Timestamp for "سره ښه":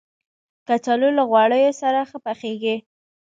1.81-2.17